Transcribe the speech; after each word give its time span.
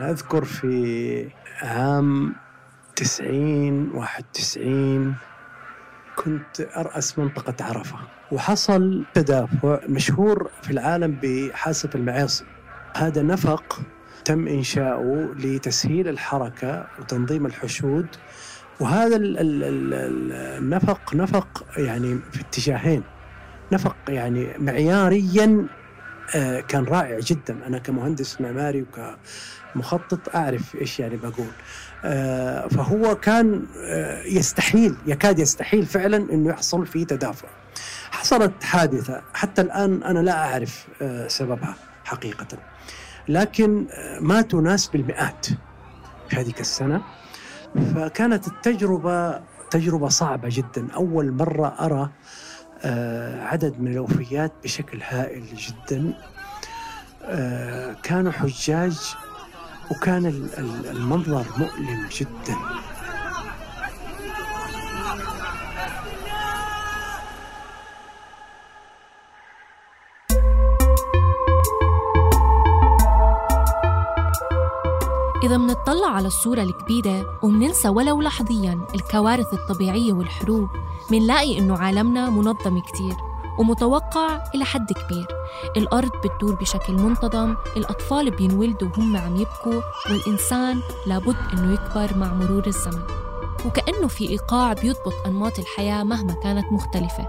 أذكر 0.00 0.44
في 0.44 1.28
عام 1.62 2.34
تسعين 2.96 3.90
واحد 3.94 4.24
تسعين 4.32 5.14
كنت 6.16 6.60
أرأس 6.76 7.18
منطقة 7.18 7.64
عرفة. 7.64 7.98
وحصل 8.32 9.04
تدافع 9.14 9.80
مشهور 9.88 10.50
في 10.62 10.70
العالم 10.70 11.18
بحاسة 11.22 11.90
المعاصي. 11.94 12.44
هذا 12.96 13.22
نفق 13.22 13.80
تم 14.24 14.48
إنشاؤه 14.48 15.34
لتسهيل 15.34 16.08
الحركة 16.08 16.86
وتنظيم 16.98 17.46
الحشود. 17.46 18.06
وهذا 18.80 19.16
النفق 19.20 21.14
نفق 21.14 21.64
يعني 21.76 22.18
في 22.32 22.40
اتجاهين. 22.40 23.02
نفق 23.72 23.96
يعني 24.08 24.48
معياريا 24.58 25.66
كان 26.68 26.84
رائع 26.84 27.18
جدا. 27.18 27.66
أنا 27.66 27.78
كمهندس 27.78 28.40
معماري 28.40 28.86
وكمخطط 29.74 30.36
أعرف 30.36 30.74
إيش 30.74 31.00
يعني 31.00 31.16
بقول. 31.16 31.46
آه، 32.04 32.68
فهو 32.68 33.14
كان 33.14 33.66
آه، 33.78 34.22
يستحيل 34.22 34.96
يكاد 35.06 35.38
يستحيل 35.38 35.86
فعلا 35.86 36.16
إنه 36.16 36.50
يحصل 36.50 36.86
فيه 36.86 37.06
تدافع. 37.06 37.48
حصلت 38.10 38.64
حادثة. 38.64 39.22
حتى 39.34 39.62
الآن 39.62 40.02
أنا 40.02 40.18
لا 40.18 40.44
أعرف 40.52 40.86
سببها 41.26 41.74
حقيقه. 42.04 42.46
لكن 43.28 43.86
ماتوا 44.20 44.60
ناس 44.60 44.86
بالمئات 44.86 45.46
في 46.28 46.36
هذه 46.36 46.54
السنة. 46.60 47.02
فكانت 47.94 48.46
التجربة 48.48 49.40
تجربة 49.70 50.08
صعبة 50.08 50.48
جدا. 50.52 50.86
أول 50.94 51.32
مرة 51.32 51.74
أرى 51.80 52.00
آه، 52.00 52.10
عدد 53.42 53.80
من 53.80 53.92
الوفيات 53.92 54.52
بشكل 54.64 55.02
هائل 55.02 55.44
جدا. 55.56 56.14
آه، 57.24 57.96
كانوا 58.02 58.32
حجاج 58.32 58.96
وكان 59.90 60.26
المنظر 60.90 61.44
مؤلم 61.58 62.08
جدا. 62.16 62.56
إذا 75.50 75.58
منطلع 75.58 76.08
على 76.08 76.26
الصورة 76.26 76.62
الكبيرة 76.62 77.38
ومننسى 77.42 77.88
ولو 77.88 78.22
لحظيا 78.22 78.86
الكوارث 78.94 79.54
الطبيعية 79.54 80.12
والحروب 80.12 80.68
منلاقي 81.10 81.58
إنه 81.58 81.78
عالمنا 81.78 82.30
منظم 82.30 82.78
كتير 82.78 83.14
ومتوقع 83.58 84.44
إلى 84.54 84.64
حد 84.64 84.92
كبير. 84.92 85.26
الأرض 85.76 86.10
بتدور 86.24 86.54
بشكل 86.54 86.92
منتظم 86.92 87.56
الأطفال 87.76 88.30
بينولدوا 88.30 88.88
وهم 88.88 89.16
عم 89.16 89.36
يبكوا 89.36 89.82
والإنسان 90.10 90.80
لابد 91.06 91.36
إنه 91.52 91.72
يكبر 91.72 92.18
مع 92.18 92.34
مرور 92.34 92.66
الزمن. 92.66 93.02
وكأنه 93.66 94.08
في 94.08 94.28
إيقاع 94.28 94.72
بيضبط 94.72 95.14
أنماط 95.26 95.58
الحياة 95.58 96.02
مهما 96.02 96.32
كانت 96.32 96.72
مختلفة. 96.72 97.28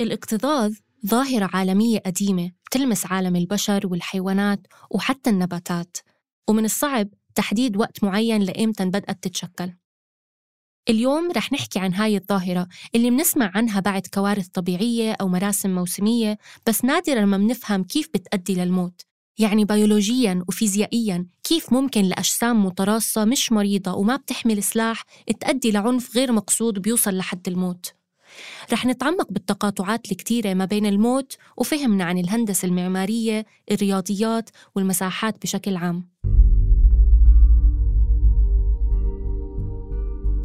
الاكتظاظ 0.00 0.74
ظاهرة 1.06 1.50
عالمية 1.52 1.98
قديمة 1.98 2.50
تلمس 2.70 3.06
عالم 3.06 3.36
البشر 3.36 3.86
والحيوانات 3.86 4.66
وحتى 4.90 5.30
النباتات 5.30 5.96
ومن 6.48 6.64
الصعب 6.64 7.08
تحديد 7.34 7.76
وقت 7.76 8.04
معين 8.04 8.42
لإمتى 8.42 8.84
بدأت 8.84 9.24
تتشكل. 9.24 9.72
اليوم 10.88 11.30
رح 11.36 11.52
نحكي 11.52 11.78
عن 11.78 11.94
هاي 11.94 12.16
الظاهرة 12.16 12.68
اللي 12.94 13.10
بنسمع 13.10 13.52
عنها 13.54 13.80
بعد 13.80 14.06
كوارث 14.14 14.48
طبيعية 14.48 15.12
أو 15.12 15.28
مراسم 15.28 15.74
موسمية 15.74 16.38
بس 16.66 16.84
نادرا 16.84 17.24
ما 17.24 17.36
بنفهم 17.36 17.84
كيف 17.84 18.08
بتأدي 18.14 18.54
للموت 18.54 19.00
يعني 19.38 19.64
بيولوجيا 19.64 20.44
وفيزيائيا 20.48 21.26
كيف 21.44 21.72
ممكن 21.72 22.02
لأجسام 22.02 22.66
متراصة 22.66 23.24
مش 23.24 23.52
مريضة 23.52 23.92
وما 23.92 24.16
بتحمل 24.16 24.62
سلاح 24.62 25.04
تأدي 25.40 25.70
لعنف 25.70 26.16
غير 26.16 26.32
مقصود 26.32 26.78
بيوصل 26.78 27.16
لحد 27.16 27.48
الموت. 27.48 27.99
رح 28.72 28.86
نتعمق 28.86 29.32
بالتقاطعات 29.32 30.12
الكتيرة 30.12 30.54
ما 30.54 30.64
بين 30.64 30.86
الموت 30.86 31.36
وفهمنا 31.56 32.04
عن 32.04 32.18
الهندسة 32.18 32.66
المعمارية 32.68 33.46
الرياضيات 33.70 34.50
والمساحات 34.74 35.42
بشكل 35.42 35.76
عام. 35.76 36.08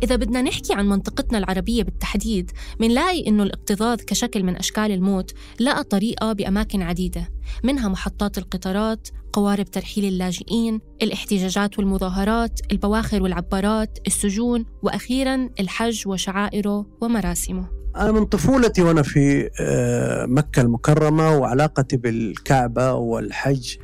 إذا 0.03 0.15
بدنا 0.15 0.41
نحكي 0.41 0.73
عن 0.73 0.89
منطقتنا 0.89 1.37
العربية 1.37 1.83
بالتحديد 1.83 2.51
منلاقي 2.79 3.27
إنه 3.27 3.43
الاكتظاظ 3.43 4.01
كشكل 4.01 4.43
من 4.43 4.55
أشكال 4.55 4.91
الموت 4.91 5.33
لقى 5.59 5.83
طريقة 5.83 6.33
بأماكن 6.33 6.81
عديدة 6.81 7.29
منها 7.63 7.89
محطات 7.89 8.37
القطارات 8.37 9.07
قوارب 9.33 9.65
ترحيل 9.65 10.05
اللاجئين 10.05 10.79
الاحتجاجات 11.01 11.79
والمظاهرات 11.79 12.59
البواخر 12.71 13.23
والعبارات 13.23 13.99
السجون 14.07 14.65
وأخيراً 14.83 15.49
الحج 15.59 16.07
وشعائره 16.07 16.85
ومراسمه. 17.01 17.84
أنا 17.95 18.11
من 18.11 18.25
طفولتي 18.25 18.81
وأنا 18.81 19.01
في 19.01 19.49
آه، 19.59 20.25
مكة 20.25 20.61
المكرمة 20.61 21.37
وعلاقتي 21.37 21.97
بالكعبة 21.97 22.93
والحج 22.93 23.75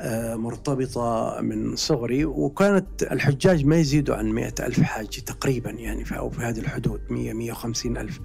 آه، 0.00 0.34
مرتبطة 0.34 1.38
من 1.40 1.76
صغري 1.76 2.24
وكانت 2.24 3.02
الحجاج 3.02 3.64
ما 3.64 3.76
يزيدوا 3.76 4.16
عن 4.16 4.26
مئة 4.30 4.66
ألف 4.66 4.80
حاج 4.82 5.06
تقريبا 5.08 5.70
يعني 5.70 6.04
أو 6.18 6.30
في 6.30 6.40
هذه 6.42 6.58
الحدود 6.58 7.00
مية 7.10 7.32
مية 7.32 7.52
وخمسين 7.52 7.96
ألف. 7.96 8.20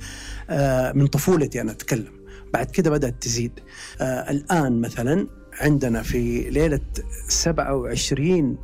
آه، 0.50 0.92
من 0.92 1.08
طفولتي 1.08 1.62
أنا 1.62 1.72
أتكلم. 1.72 2.24
بعد 2.54 2.72
كده 2.72 2.90
بدأت 2.90 3.16
تزيد. 3.22 3.60
الآن 4.02 4.82
مثلا 4.82 5.28
عندنا 5.62 6.02
في 6.04 6.50
ليلة 6.50 6.80
27 7.28 8.58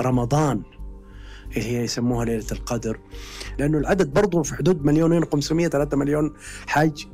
رمضان 0.00 0.62
اللي 1.56 1.68
هي 1.68 1.84
يسموها 1.84 2.24
ليلة 2.24 2.46
القدر. 2.52 2.98
لأنه 3.58 3.78
العدد 3.78 4.12
برضه 4.12 4.42
في 4.42 4.54
حدود 4.54 4.84
مليونين 4.84 5.22
وخمسمية 5.22 5.68
ثلاثة 5.68 5.96
مليون 5.96 6.34
حاج 6.66 7.06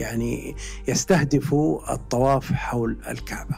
يعني 0.00 0.56
يستهدفوا 0.88 1.94
الطواف 1.94 2.52
حول 2.52 2.98
الكعبة 3.08 3.54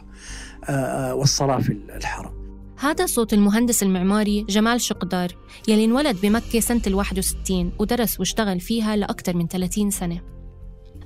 آه، 0.65 0.71
آه، 0.71 1.15
والصلاة 1.15 1.59
في 1.59 1.79
الحرم. 1.97 2.45
هذا 2.79 3.07
صوت 3.07 3.33
المهندس 3.33 3.83
المعماري 3.83 4.43
جمال 4.49 4.81
شقدار 4.81 5.29
يلي 5.69 5.85
انولد 5.85 6.21
بمكة 6.23 6.61
سنة 6.61 6.83
ال 6.87 6.95
61 6.95 7.73
ودرس 7.79 8.21
واشتغل 8.21 8.61
فيها 8.61 8.97
لأكثر 8.97 9.37
من 9.37 9.49
30 9.49 9.91
سنة. 9.91 10.21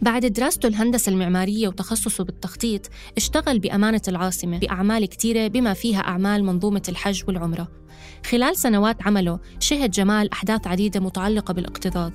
بعد 0.02 0.26
دراسته 0.26 0.66
الهندسة 0.66 1.12
المعمارية 1.12 1.68
وتخصصه 1.68 2.24
بالتخطيط 2.24 2.90
اشتغل 3.16 3.58
بأمانة 3.58 4.02
العاصمة 4.08 4.58
بأعمال 4.58 5.06
كتيرة 5.06 5.48
بما 5.48 5.74
فيها 5.74 6.00
أعمال 6.00 6.44
منظومة 6.44 6.82
الحج 6.88 7.22
والعمرة. 7.28 7.68
خلال 8.26 8.56
سنوات 8.56 9.02
عمله 9.02 9.38
شهد 9.60 9.90
جمال 9.90 10.32
أحداث 10.32 10.66
عديدة 10.66 11.00
متعلقة 11.00 11.54
بالاكتظاظ 11.54 12.12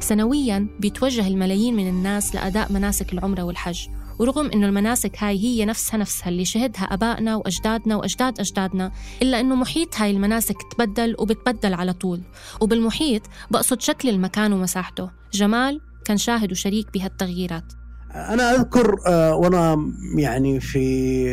سنوياً 0.00 0.68
بيتوجه 0.80 1.26
الملايين 1.28 1.76
من 1.76 1.88
الناس 1.88 2.34
لأداء 2.34 2.72
مناسك 2.72 3.12
العمرة 3.12 3.42
والحج. 3.42 3.86
ورغم 4.18 4.50
إنه 4.50 4.66
المناسك 4.66 5.16
هاي 5.18 5.38
هي 5.38 5.64
نفسها 5.64 5.98
نفسها 5.98 6.28
اللي 6.28 6.44
شهدها 6.44 6.82
أبائنا 6.82 7.36
وأجدادنا 7.36 7.96
وأجداد 7.96 8.40
أجدادنا 8.40 8.92
إلا 9.22 9.40
إنه 9.40 9.54
محيط 9.54 9.96
هاي 9.96 10.10
المناسك 10.10 10.56
تبدل 10.72 11.16
وبتبدل 11.18 11.74
على 11.74 11.92
طول. 11.92 12.20
وبالمحيط 12.60 13.22
بقصد 13.50 13.80
شكل 13.80 14.08
المكان 14.08 14.52
ومساحته. 14.52 15.10
جمال 15.32 15.80
كان 16.04 16.16
شاهد 16.16 16.52
وشريك 16.52 16.92
بهالتغييرات. 16.94 17.72
أنا 18.14 18.54
أذكر 18.54 18.96
آه، 19.06 19.34
وأنا 19.34 19.92
يعني 20.18 20.60
في 20.60 21.24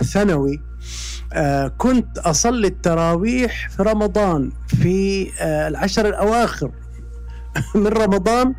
الثانوي 0.00 0.62
آه، 1.32 1.68
كنت 1.68 2.18
أصلي 2.18 2.66
التراويح 2.66 3.68
في 3.68 3.82
رمضان 3.82 4.52
في 4.66 5.28
آه، 5.40 5.68
العشر 5.68 6.08
الأواخر 6.08 6.70
من 7.74 7.86
رمضان 7.86 8.54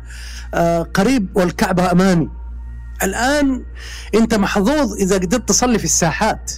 قريب 0.94 1.28
والكعبة 1.34 1.92
أمامي. 1.92 2.41
الآن 3.02 3.64
أنت 4.14 4.34
محظوظ 4.34 4.92
إذا 4.92 5.16
قدرت 5.16 5.48
تصلي 5.48 5.78
في 5.78 5.84
الساحات. 5.84 6.52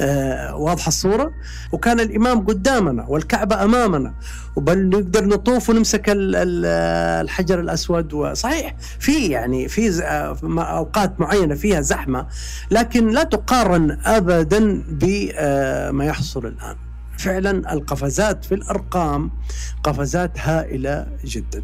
آه 0.00 0.56
واضحة 0.56 0.88
الصورة؟ 0.88 1.30
وكان 1.72 2.00
الإمام 2.00 2.46
قدامنا 2.46 3.06
والكعبة 3.08 3.64
أمامنا. 3.64 4.14
وبل 4.56 4.88
نقدر 4.88 5.24
نطوف 5.24 5.70
ونمسك 5.70 6.04
الحجر 6.08 7.60
الأسود. 7.60 8.12
وصحيح 8.12 8.76
في 9.00 9.26
يعني 9.26 9.68
في 9.68 10.02
أوقات 10.58 11.20
معينة 11.20 11.54
فيها 11.54 11.80
زحمة 11.80 12.26
لكن 12.70 13.08
لا 13.08 13.22
تقارن 13.22 13.98
أبدا 14.04 14.84
بما 14.88 16.04
يحصل 16.04 16.46
الآن. 16.46 16.76
فعلا 17.18 17.72
القفزات 17.72 18.44
في 18.44 18.54
الأرقام 18.54 19.30
قفزات 19.82 20.38
هائلة 20.40 21.06
جدا 21.24 21.62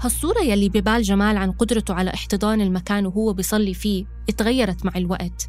هالصورة 0.00 0.40
يلي 0.40 0.68
ببال 0.68 1.02
جمال 1.02 1.36
عن 1.36 1.52
قدرته 1.52 1.94
على 1.94 2.14
احتضان 2.14 2.60
المكان 2.60 3.06
وهو 3.06 3.32
بيصلي 3.32 3.74
فيه 3.74 4.04
اتغيرت 4.28 4.84
مع 4.84 4.92
الوقت. 4.96 5.48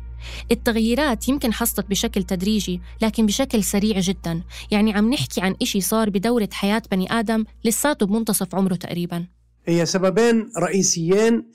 التغييرات 0.51 1.29
يمكن 1.29 1.53
حصلت 1.53 1.89
بشكل 1.89 2.23
تدريجي 2.23 2.81
لكن 3.01 3.25
بشكل 3.25 3.63
سريع 3.63 3.99
جدا. 3.99 4.43
يعني 4.71 4.93
عم 4.93 5.13
نحكي 5.13 5.41
عن 5.41 5.55
إشي 5.61 5.81
صار 5.81 6.09
بدورة 6.09 6.49
حياة 6.51 6.81
بني 6.91 7.19
آدم 7.19 7.45
لساته 7.65 8.05
بمنتصف 8.05 8.55
عمره 8.55 8.75
تقريبا. 8.75 9.25
هي 9.65 9.85
سببين 9.85 10.51
رئيسيين 10.57 11.45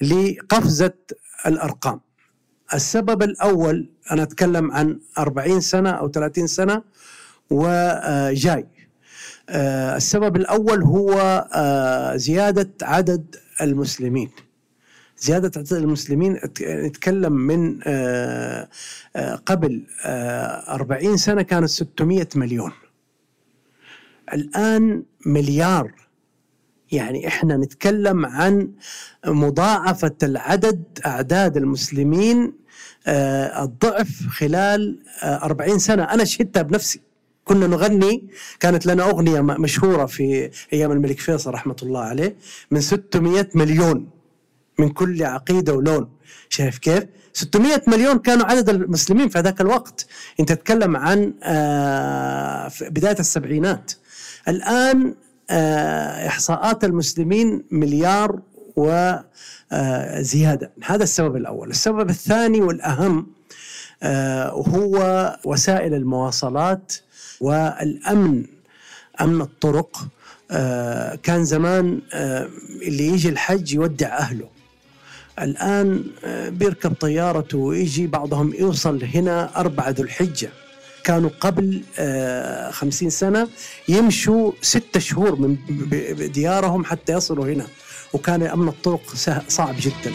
لقفزة 0.00 0.94
الأرقام. 1.46 2.00
السبب 2.74 3.22
الأول 3.22 3.90
أنا 4.10 4.22
أتكلم 4.22 4.72
عن 4.72 5.00
40 5.18 5.60
سنة 5.60 5.90
أو 5.90 6.08
30 6.08 6.46
سنة 6.46 6.82
وجاي. 7.50 8.66
السبب 9.50 10.36
الأول 10.36 10.82
هو 10.82 11.46
آه، 11.54 12.16
زيادة 12.16 12.70
عدد 12.82 13.36
المسلمين. 13.60 14.30
زيادة 15.18 15.52
عدد 15.56 15.72
المسلمين 15.72 16.38
نتكلم 16.62 17.32
من 17.32 17.80
آه، 17.86 18.68
قبل 19.46 19.86
40 20.04 21.16
سنة 21.16 21.42
كانت 21.42 21.68
600 21.68 22.28
مليون. 22.34 22.72
الآن 24.32 25.02
مليار. 25.26 25.92
يعني 26.92 27.28
إحنا 27.28 27.56
نتكلم 27.56 28.26
عن 28.26 28.70
مضاعفة 29.26 30.14
العدد 30.22 30.82
أعداد 31.06 31.56
المسلمين 31.56 32.52
الضعف 33.08 34.26
خلال 34.28 34.98
40 35.22 35.78
سنة. 35.78 36.02
أنا 36.04 36.24
شهدتها 36.24 36.62
بنفسي. 36.62 37.00
كنا 37.44 37.66
نغني 37.66 38.28
كانت 38.60 38.86
لنا 38.86 39.10
أغنية 39.10 39.40
مشهورة 39.40 40.06
في 40.06 40.50
أيام 40.72 40.92
الملك 40.92 41.20
فيصل 41.20 41.50
رحمة 41.50 41.76
الله 41.82 42.00
عليه 42.00 42.36
من 42.70 42.80
600 42.80 43.48
مليون 43.54 44.10
من 44.78 44.88
كل 44.88 45.24
عقيدة 45.24 45.74
ولون. 45.74 46.08
شايف 46.48 46.78
كيف؟ 46.78 47.04
600 47.32 47.82
مليون 47.86 48.18
كانوا 48.18 48.46
عدد 48.46 48.68
المسلمين 48.68 49.28
في 49.28 49.40
ذاك 49.40 49.60
الوقت. 49.60 50.06
انت 50.40 50.52
تتكلم 50.52 50.96
عن 50.96 51.34
آه، 51.42 52.70
بداية 52.80 53.18
السبعينات. 53.18 53.92
الآن 54.48 55.14
آه، 55.50 56.26
إحصاءات 56.26 56.84
المسلمين 56.84 57.64
مليار 57.70 58.40
وزيادة 58.76 60.66
آه، 60.66 60.84
هذا 60.84 61.02
السبب 61.02 61.36
الأول. 61.36 61.70
السبب 61.70 62.10
الثاني 62.10 62.60
والأهم 62.60 63.26
هو 64.52 65.36
وسائل 65.44 65.94
المواصلات. 65.94 66.92
والأمن 67.42 68.44
أمن 69.20 69.40
الطرق 69.40 70.06
آه، 70.50 71.14
كان 71.22 71.44
زمان 71.44 72.00
آه، 72.12 72.48
اللي 72.82 73.06
يجي 73.06 73.28
الحج 73.28 73.74
يودع 73.74 74.18
أهله. 74.18 74.48
الآن 75.40 76.04
آه، 76.24 76.48
بيركب 76.48 76.94
طيارته 76.94 77.58
ويجي 77.58 78.06
بعضهم 78.06 78.54
يوصل 78.54 79.04
هنا 79.04 79.60
أربعة 79.60 79.90
ذو 79.90 80.04
الحجة. 80.04 80.50
كانوا 81.04 81.30
قبل 81.40 81.82
خمسين 82.70 83.10
سنة 83.10 83.48
يمشوا 83.88 84.52
ستة 84.62 85.00
شهور 85.00 85.36
من 85.36 85.56
ديارهم 86.32 86.84
حتى 86.84 87.12
يصلوا 87.12 87.46
هنا. 87.46 87.66
وكان 88.12 88.42
أمن 88.42 88.68
الطرق 88.68 89.14
صعب 89.48 89.74
جدا. 89.80 90.12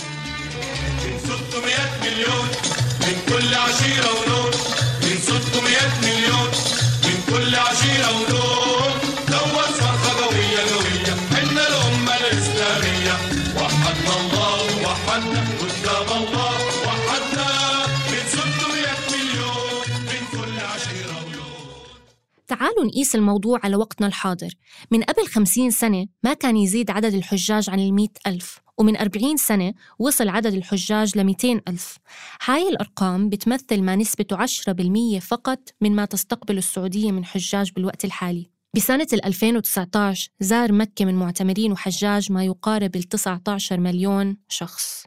تعالوا 22.48 22.86
نقيس 22.86 23.16
الموضوع 23.16 23.60
على 23.64 23.76
وقتنا 23.76 24.08
الحاضر. 24.08 24.54
من 24.92 25.04
قبل 25.04 25.28
خمسين 25.28 25.72
سنة 25.72 26.08
ما 26.24 26.34
كان 26.34 26.58
يزيد 26.58 26.92
عدد 26.92 27.14
الحجاج 27.14 27.70
عن 27.70 27.80
المئة 27.80 28.12
ألف 28.28 28.60
ومن 28.78 28.98
40 28.98 29.38
سنة 29.38 29.74
وصل 30.00 30.30
عدد 30.30 30.54
الحجاج 30.54 31.18
ل 31.18 31.24
200 31.24 31.62
ألف. 31.68 31.98
هاي 32.46 32.70
الأرقام 32.70 33.30
بتمثل 33.30 33.82
ما 33.82 33.96
نسبته 33.96 34.38
10% 34.38 35.20
فقط 35.20 35.60
من 35.82 35.96
ما 35.96 36.06
تستقبل 36.06 36.58
السعودية 36.58 37.12
من 37.12 37.26
حجاج 37.26 37.72
بالوقت 37.72 38.06
الحالي. 38.06 38.50
بسنة 38.76 39.08
2019 39.14 40.30
زار 40.40 40.72
مكة 40.72 41.06
من 41.06 41.16
معتمرين 41.16 41.72
وحجاج 41.72 42.32
ما 42.32 42.46
يقارب 42.46 42.96
ال 42.96 43.04
19 43.04 43.80
مليون 43.80 44.38
شخص. 44.48 45.04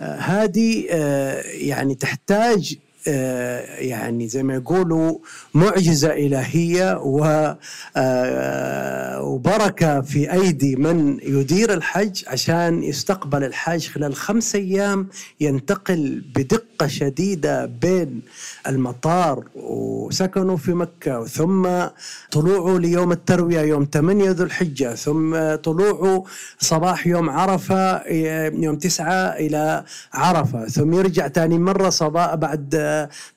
آه، 0.00 0.16
هذه 0.16 0.86
آه، 0.90 1.42
يعني 1.42 1.94
تحتاج 1.94 2.76
يعني 3.78 4.28
زي 4.28 4.42
ما 4.42 4.54
يقولوا 4.54 5.18
معجزة 5.54 6.12
إلهية 6.12 6.98
آه، 7.96 9.22
وبركة 9.22 10.00
في 10.00 10.32
أيدي 10.32 10.76
من 10.76 11.18
يدير 11.22 11.72
الحج 11.74 12.22
عشان 12.26 12.82
يستقبل 12.82 13.44
الحاج 13.44 13.88
خلال 13.88 14.14
خمس 14.14 14.54
أيام 14.54 15.08
ينتقل 15.40 16.24
بدقة 16.36 16.65
شديدة 16.84 17.66
بين 17.66 18.22
المطار 18.66 19.44
وسكنه 19.54 20.56
في 20.56 20.72
مكة 20.72 21.24
ثم 21.24 21.68
طلوعه 22.30 22.78
ليوم 22.78 23.12
التروية 23.12 23.60
يوم 23.60 23.88
8 23.92 24.30
ذو 24.30 24.44
الحجة 24.44 24.94
ثم 24.94 25.54
طلوعه 25.54 26.24
صباح 26.58 27.06
يوم 27.06 27.30
عرفة 27.30 28.06
يوم 28.48 28.76
9 28.76 29.12
إلى 29.12 29.84
عرفة 30.14 30.66
ثم 30.66 30.94
يرجع 30.94 31.28
ثاني 31.28 31.58
مرة 31.58 31.90
صباح 31.90 32.34
بعد 32.34 32.76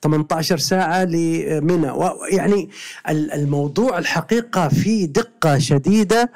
18 0.02 0.58
ساعة 0.58 1.04
لمنى. 1.04 1.92
يعني 2.30 2.68
الموضوع 3.08 3.98
الحقيقة 3.98 4.68
فيه 4.68 5.06
دقة 5.06 5.58
شديدة. 5.58 6.30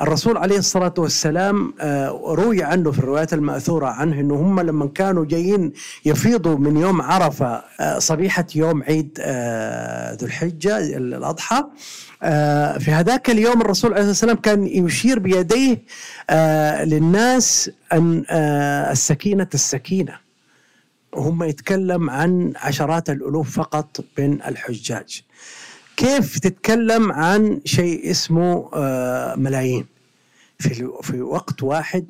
الرسول 0.00 0.36
عليه 0.36 0.58
الصلاة 0.58 0.94
والسلام 0.98 1.74
آه، 1.80 2.08
روي 2.24 2.62
عنه 2.62 2.90
في 2.90 2.98
الروايات 2.98 3.32
المأثورة 3.32 3.86
عنه 3.86 4.20
أنه 4.20 4.34
هم 4.34 4.60
لما 4.60 4.86
كانوا 4.86 5.24
جايين 5.24 5.72
يفيضوا 6.04 6.49
من 6.56 6.76
يوم 6.76 7.02
عرفة 7.02 7.62
آه، 7.80 7.98
صبيحة 7.98 8.46
يوم 8.54 8.82
عيد 8.82 9.18
آه، 9.20 10.14
ذو 10.14 10.26
الحجة 10.26 10.78
الأضحى 10.78 11.64
في 12.78 12.86
هذاك 12.88 13.30
اليوم 13.30 13.60
الرسول 13.60 13.94
عليه 13.94 14.10
الصلاة 14.10 14.32
والسلام 14.32 14.36
كان 14.36 14.86
يشير 14.86 15.18
بيديه 15.18 15.82
للناس 16.84 17.70
أن 17.92 18.24
السكينة 18.90 19.48
السكينة. 19.54 20.30
هم 21.14 21.42
يتكلم 21.42 22.10
عن 22.10 22.52
عشرات 22.56 23.10
الألوف 23.10 23.56
فقط 23.56 24.04
من 24.18 24.42
الحجاج. 24.42 25.22
كيف 25.96 26.38
تتكلم 26.38 27.12
عن 27.12 27.60
شيء 27.64 28.10
اسمه 28.10 28.70
آه، 28.74 29.34
ملايين؟ 29.36 29.86
في 30.60 30.92
في 31.02 31.22
وقت 31.22 31.62
واحد. 31.62 32.06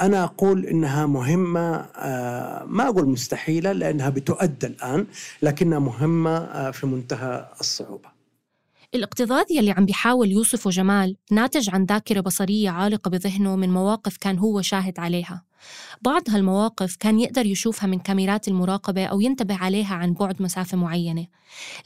أنا 0.00 0.24
أقول 0.24 0.66
إنها 0.66 1.06
مهمة 1.06 1.76
آه، 1.76 2.64
ما 2.64 2.88
أقول 2.88 3.08
مستحيلة 3.08 3.72
لأنها 3.72 4.08
بتؤدى 4.08 4.66
الآن 4.66 5.06
لكنها 5.42 5.78
مهمة 5.78 6.36
آه، 6.36 6.70
في 6.70 6.86
منتهى 6.86 7.48
الصعوبة. 7.60 8.18
الاكتظاظ 8.94 9.44
يلي 9.50 9.70
عم 9.70 9.86
بيحاول 9.86 10.30
يوصفه 10.30 10.70
جمال 10.70 11.16
ناتج 11.30 11.70
عن 11.70 11.84
ذاكرة 11.84 12.20
بصرية 12.20 12.70
عالقة 12.70 13.08
بذهنه 13.08 13.56
من 13.56 13.70
مواقف 13.70 14.16
كان 14.16 14.38
هو 14.38 14.62
شاهد 14.62 15.00
عليها. 15.00 15.44
بعض 16.02 16.22
هالمواقف 16.28 16.96
كان 16.96 17.20
يقدر 17.20 17.46
يشوفها 17.46 17.86
من 17.86 17.98
كاميرات 17.98 18.48
المراقبة 18.48 19.04
أو 19.04 19.20
ينتبه 19.20 19.56
عليها 19.56 19.94
عن 19.94 20.12
بعد 20.12 20.42
مسافة 20.42 20.76
معينة. 20.76 21.26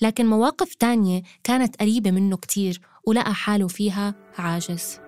لكن 0.01 0.27
مواقف 0.27 0.75
تانية 0.75 1.23
كانت 1.45 1.77
قريبة 1.77 2.11
منه 2.11 2.37
كتير 2.37 2.81
ولقى 3.05 3.35
حاله 3.35 3.69
فيها 3.69 4.15
عاجز. 4.39 5.02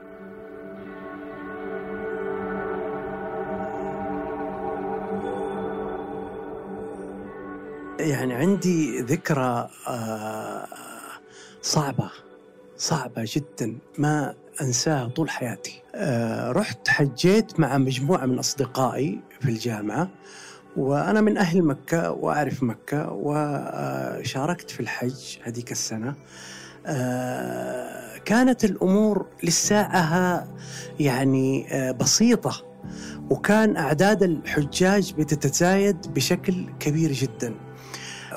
يعني 8.00 8.34
عندي 8.34 9.00
ذكرى 9.00 9.68
آه 9.88 10.66
صعبة 11.62 12.10
صعبة 12.76 13.24
جدا 13.26 13.78
ما 13.98 14.34
أنساها 14.60 15.08
طول 15.08 15.30
حياتي. 15.30 15.82
أه 15.94 16.52
رحت 16.52 16.88
حجيت 16.88 17.60
مع 17.60 17.78
مجموعة 17.78 18.26
من 18.26 18.38
أصدقائي 18.38 19.20
في 19.40 19.48
الجامعة 19.48 20.08
وأنا 20.76 21.20
من 21.20 21.38
أهل 21.38 21.62
مكة 21.62 22.10
وأعرف 22.10 22.62
مكة 22.62 23.12
وشاركت 23.12 24.70
في 24.70 24.80
الحج 24.80 25.38
هذيك 25.42 25.72
السنة. 25.72 26.14
آه، 26.86 28.18
كانت 28.18 28.64
الأمور 28.64 29.26
للساعة 29.42 30.48
يعني 31.00 31.66
آه، 31.74 31.90
بسيطة 31.92 32.64
وكان 33.30 33.76
أعداد 33.76 34.22
الحجاج 34.22 35.14
بتتزايد 35.14 35.96
بشكل 36.14 36.66
كبير 36.80 37.12
جدا. 37.12 37.54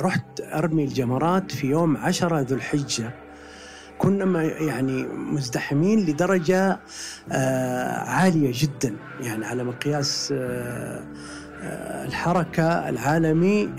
رحت 0.01 0.41
أرمي 0.41 0.83
الجمرات 0.83 1.51
في 1.51 1.67
يوم 1.67 1.97
عشرة 1.97 2.39
ذو 2.39 2.55
الحجة. 2.55 3.13
كنا 3.97 4.41
يعني 4.43 5.03
مزدحمين 5.07 5.99
لدرجة 5.99 6.79
آه، 7.31 7.99
عالية 7.99 8.51
جدا. 8.53 8.95
يعني 9.21 9.45
على 9.45 9.63
مقياس 9.63 10.33
الحركة 12.05 12.89
العالمي 12.89 13.69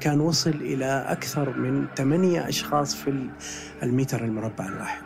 كان 0.00 0.20
وصل 0.20 0.50
إلى 0.50 1.04
أكثر 1.08 1.58
من 1.58 1.86
ثمانية 1.96 2.48
أشخاص 2.48 2.94
في 2.94 3.28
المتر 3.82 4.24
المربع 4.24 4.66
الواحد. 4.66 5.02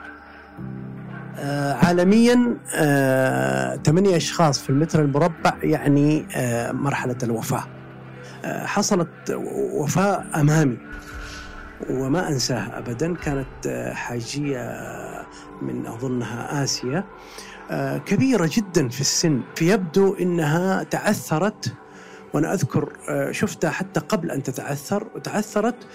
آه، 1.39 1.73
عالميا 1.73 2.57
آه، 2.75 3.77
ثمانية 3.77 4.17
أشخاص 4.17 4.63
في 4.63 4.71
المتر 4.71 5.03
المربع 5.03 5.53
يعني 5.63 6.27
آه، 6.37 6.73
مرحلة 6.73 7.17
الوفاة. 7.23 7.65
حصلت 8.65 9.31
وفاة 9.75 10.25
أمامي. 10.41 10.79
وما 11.91 12.29
أنساها 12.29 12.79
أبدا 12.79 13.15
كانت 13.15 13.93
حاجية 13.95 14.81
من 15.63 15.87
أظنها 15.87 16.65
آسيا 16.65 17.05
كبيرة 18.07 18.51
جدا 18.53 18.89
في 18.89 19.01
السن. 19.01 19.41
فيبدو 19.55 20.15
أنها 20.15 20.83
تعثرت 20.83 21.75
وأنا 22.35 22.55
أذكر 22.55 22.93
شفتها 23.31 23.71
حتى 23.71 24.01
قبل 24.01 24.31
أن 24.31 24.43
تتعثر 24.43 25.07
وتعثرت 25.15 25.87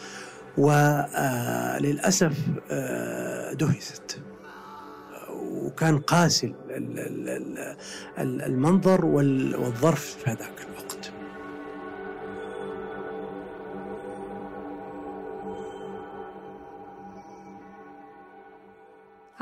وللأسف 0.57 2.37
دهست. 3.53 4.21
وكان 5.39 5.97
قاسي 5.97 6.55
المنظر 8.19 9.05
والظرف 9.05 10.05
في 10.05 10.29
هذاك. 10.29 10.53
الوقت 10.67 10.72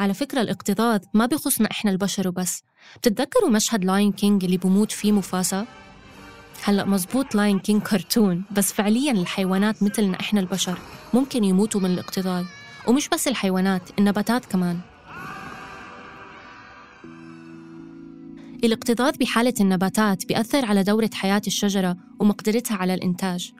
على 0.01 0.13
فكرة 0.13 0.41
الاكتظاظ 0.41 0.99
ما 1.13 1.25
بيخصنا 1.25 1.71
إحنا 1.71 1.91
البشر 1.91 2.27
وبس. 2.27 2.63
بتتذكروا 2.97 3.49
مشهد 3.49 3.85
Lion 3.85 4.11
King 4.11 4.43
اللي 4.43 4.57
بموت 4.57 4.91
فيه 4.91 5.11
موفاسا؟ 5.11 5.65
هلأ 6.63 6.85
مزبوط 6.85 7.35
Lion 7.35 7.59
King 7.59 7.81
كرتون 7.81 8.43
بس 8.51 8.73
فعليا 8.73 9.11
الحيوانات 9.11 9.83
مثلنا 9.83 10.19
إحنا 10.19 10.39
البشر 10.39 10.77
ممكن 11.13 11.43
يموتوا 11.43 11.81
من 11.81 11.91
الاكتظاظ 11.91 12.45
ومش 12.87 13.09
بس 13.09 13.27
الحيوانات 13.27 13.81
النباتات 13.99 14.45
كمان. 14.45 14.79
الاكتظاظ 18.63 19.13
بحالة 19.19 19.53
النباتات 19.59 20.25
بيأثر 20.25 20.65
على 20.65 20.83
دورة 20.83 21.09
حياة 21.13 21.41
الشجرة 21.47 21.97
ومقدرتها 22.19 22.77
على 22.77 22.93
الإنتاج. 22.93 23.51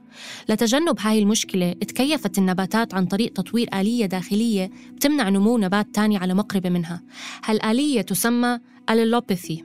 لتجنب 0.50 0.96
هاي 1.00 1.20
المشكلة 1.20 1.74
تكيفت 1.74 2.38
النباتات 2.38 2.93
عن 2.93 3.05
طريق 3.05 3.34
تطوير 3.34 3.70
آلية 3.74 4.05
داخلية 4.05 4.70
بتمنع 4.91 5.29
نمو 5.29 5.58
نبات 5.58 5.88
تاني 5.96 6.17
على 6.17 6.34
مقربة 6.34 6.70
منها. 6.70 7.01
هالآلية 7.46 8.01
تسمى 8.01 8.60
اللوبيثي 8.89 9.63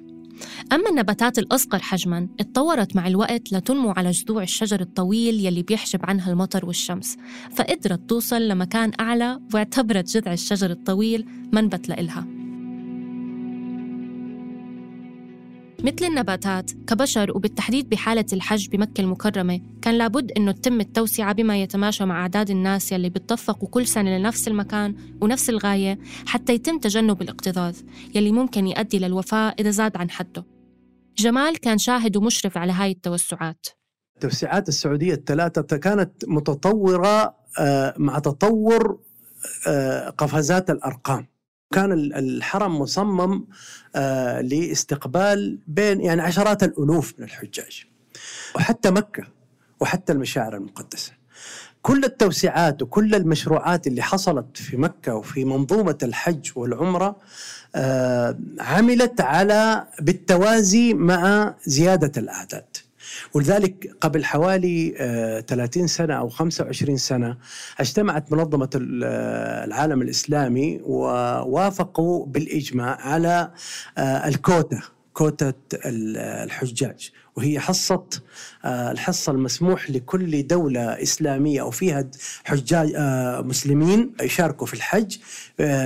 أما 0.73 0.90
النباتات 0.90 1.38
الأصغر 1.38 1.78
حجماً 1.78 2.28
اتطورت 2.40 2.97
مع 2.97 3.07
الوقت 3.07 3.52
لتنمو 3.52 3.90
على 3.90 4.11
جذوع 4.11 4.43
الشجر 4.43 4.81
الطويل 4.81 5.47
يلي 5.47 5.62
بيحجب 5.62 6.00
عنها 6.02 6.33
المطر 6.33 6.66
والشمس 6.66 7.16
فقدرت 7.57 8.00
توصل 8.09 8.49
لمكان 8.49 8.93
أعلى 9.00 9.40
واعتبرت 9.55 10.16
جذع 10.16 10.33
الشجر 10.33 10.71
الطويل 10.71 11.26
منبت 11.52 11.88
لإلها. 11.88 12.36
مثل 15.87 16.05
النباتات 16.05 16.71
كبشر 16.71 17.37
وبالتحديد 17.37 17.88
بحالة 17.88 18.25
الحج 18.33 18.69
بمكة 18.69 19.00
المكرمة 19.00 19.61
كان 19.83 19.99
لابد 19.99 20.33
أنه 20.33 20.52
تتم 20.52 20.81
التوسعة 20.81 21.33
بما 21.33 21.62
يتماشى 21.62 22.05
مع 22.05 22.23
أعداد 22.23 22.50
الناس 22.50 22.93
يلي 22.93 23.09
بيتدفقوا 23.09 23.69
كل 23.69 23.87
سنة 23.87 24.19
لنفس 24.19 24.49
المكان 24.49 24.97
ونفس 25.21 25.50
الغاية 25.50 25.99
حتى 26.26 26.55
يتم 26.55 26.78
تجنب 26.78 27.23
الاكتظاظ 27.23 27.76
يلي 28.14 28.33
ممكن 28.33 28.66
يؤدي 28.66 28.99
للوفاة 28.99 29.55
إذا 29.59 29.71
زاد 29.71 29.97
عن 29.97 30.11
حده. 30.11 30.45
جمال 31.19 31.57
كان 31.61 31.78
شاهد 31.78 32.16
ومشرف 32.16 32.59
على 32.59 32.73
هاي 32.73 32.90
التوسعات. 32.90 33.66
التوسعات 34.16 34.69
السعودية 34.69 35.14
الثلاثة 35.14 35.76
كانت 35.76 36.12
متطورة 36.28 37.35
آه، 37.61 37.95
مع 37.99 38.19
تطور 38.19 38.99
آه، 39.69 40.11
قفزات 40.11 40.71
الأرقام. 40.71 41.26
كان 41.76 41.92
الحرم 41.92 42.78
مصمم 42.78 43.45
آه، 43.97 44.40
لاستقبال 44.40 45.59
بين 45.66 46.00
يعني 46.00 46.23
عشرات 46.23 46.62
الألوف 46.62 47.14
من 47.18 47.25
الحجاج 47.25 47.87
وحتى 48.54 48.90
مكة 48.90 49.25
وحتى 49.80 50.12
المشاعر 50.12 50.56
المقدسة. 50.56 51.12
كل 51.83 52.04
التوسعات 52.04 52.83
وكل 52.83 53.14
المشروعات 53.14 53.87
اللي 53.87 54.02
حصلت 54.02 54.56
في 54.56 54.76
مكة 54.76 55.14
وفي 55.14 55.45
منظومة 55.45 55.99
الحج 56.02 56.50
والعمرة 56.56 57.16
آه، 57.75 58.38
عملت 58.61 59.21
على 59.21 59.87
بالتوازي 60.00 60.95
مع 60.95 61.54
زيادة 61.66 62.12
الأعداد. 62.16 62.75
ولذلك 63.35 63.96
قبل 64.00 64.25
حوالي 64.25 64.94
30 65.49 65.82
آه، 65.82 65.87
سنة 65.87 66.14
أو 66.14 66.28
25 66.28 66.96
سنة 66.96 67.37
اجتمعت 67.80 68.32
منظمة 68.32 68.70
آه، 69.04 69.64
العالم 69.64 70.02
الإسلامي 70.02 70.80
ووافقوا 70.85 72.26
بالإجماع 72.26 73.00
على 73.00 73.52
آه، 73.99 74.28
الكوتا 74.28 74.82
كوتة 75.12 75.54
الحجاج. 75.85 77.11
وهي 77.37 77.61
حصة 77.61 78.04
الحصة 78.64 79.32
المسموح 79.32 79.90
لكل 79.90 80.46
دولة 80.46 81.02
إسلامية 81.02 81.61
أو 81.61 81.70
فيها 81.70 82.11
حجاج 82.44 82.92
مسلمين 83.46 84.12
يشاركوا 84.23 84.66
في 84.66 84.75
الحج 84.75 85.16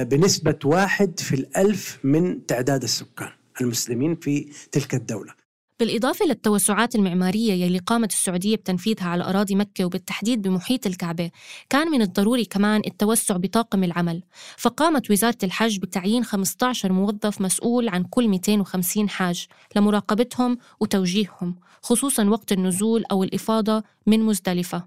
بنسبة 0.02 0.58
واحد 0.64 1.20
في 1.20 1.34
الألف 1.34 1.99
من 2.04 2.46
تعداد 2.46 2.82
السكان 2.82 3.28
المسلمين 3.60 4.16
في 4.16 4.46
تلك 4.72 4.94
الدولة. 4.94 5.39
بالإضافة 5.80 6.26
للتوسعات 6.26 6.94
المعمارية 6.94 7.52
يلي 7.52 7.78
قامت 7.78 8.12
السعودية 8.12 8.56
بتنفيذها 8.56 9.04
على 9.04 9.25
أراضي 9.25 9.54
مكة 9.54 9.84
وبالتحديد 9.84 10.42
بمحيط 10.42 10.87
الكعبة 10.87 11.30
كان 11.70 11.90
من 11.90 12.02
الضروري 12.02 12.44
كمان 12.44 12.82
التوسع 12.87 13.37
بطاقم 13.37 13.84
العمل. 13.84 14.22
فقامت 14.56 15.10
وزارة 15.10 15.38
الحج 15.42 15.78
بتعيين 15.78 16.25
15 16.25 16.92
موظف 16.92 17.40
مسؤول 17.40 17.88
عن 17.88 18.04
كل 18.04 18.28
250 18.28 19.08
حاج 19.08 19.46
لمراقبتهم 19.76 20.58
وتوجيههم 20.80 21.56
خصوصا 21.82 22.25
وقت 22.25 22.52
النزول 22.52 23.04
أو 23.12 23.25
الإفاضة 23.25 23.82
من 24.06 24.20
مزدلفة. 24.20 24.87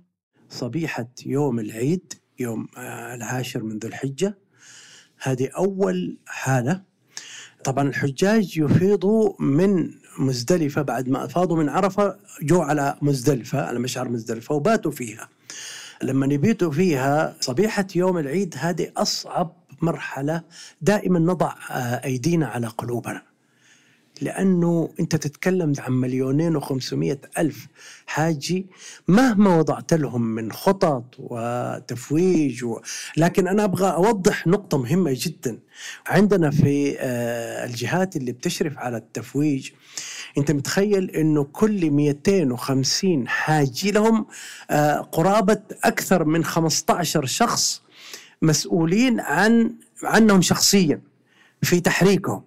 صبيحة 0.50 1.10
يوم 1.26 1.60
العيد 1.60 2.14
يوم 2.40 2.68
آه، 2.78 3.16
العاشر 3.16 3.64
من 3.64 3.78
ذو 3.78 3.90
الحجة. 3.90 4.38
هذه 5.22 5.50
أول 5.58 6.18
حالة. 6.28 6.94
طبعا 7.64 7.90
الحجاج 7.90 8.58
يفيضوا 8.58 9.34
من 9.40 9.90
مزدلفة 10.18 10.82
بعد 10.82 11.10
ما 11.10 11.26
أفاضوا 11.26 11.58
من 11.58 11.70
عرفة 11.70 12.18
جو 12.42 12.62
على 12.62 12.96
مزدلفة 13.02 13.62
على 13.62 13.80
مشعر 13.80 14.10
مزدلفة 14.10 14.56
وباتوا 14.56 14.92
فيها. 14.92 15.30
لما 16.04 16.34
يبيتوا 16.34 16.72
فيها 16.72 17.36
صبيحة 17.40 17.88
يوم 17.96 18.18
العيد 18.18 18.56
هذه 18.58 18.92
أصعب 18.98 19.56
مرحلة 19.82 20.42
دائما 20.82 21.20
نضع 21.20 21.54
أيدينا 22.06 22.48
على 22.48 22.68
قلوبنا. 22.68 23.22
لأنه 24.22 24.90
أنت 25.00 25.16
تتكلم 25.16 25.74
عن 25.80 25.94
مليونين 25.94 26.56
وخمسمائة 26.56 27.20
ألف 27.38 27.68
حاجي 28.06 28.68
مهما 29.08 29.58
وضعت 29.58 29.94
لهم 29.94 30.22
من 30.22 30.52
خطط 30.52 31.04
وتفويج 31.20 32.64
و... 32.66 32.80
لكن 33.18 33.48
أنا 33.48 33.64
أبغى 33.64 33.88
أوضح 33.92 34.48
نقطة 34.48 34.78
مهمة 34.78 35.16
جدا. 35.18 35.60
عندنا 36.08 36.52
في 36.52 36.96
آه، 37.00 37.66
الجهات 37.66 38.16
اللي 38.16 38.32
بتشرف 38.32 38.78
على 38.78 38.98
التفويج 38.98 39.72
أنت 40.38 40.52
متخيل 40.52 41.10
إنه 41.12 41.44
كل 41.44 41.92
250 41.92 43.28
حاجي 43.28 43.92
لهم 43.92 44.26
آه، 44.72 44.98
قرابة 44.98 45.62
أكثر 45.84 46.26
من 46.26 46.44
15 46.44 47.26
شخص 47.26 47.82
مسؤولين 48.42 49.20
عن 49.20 49.76
عنهم 50.04 50.42
شخصيا 50.42 51.02
في 51.62 51.80
تحريكهم. 51.80 52.44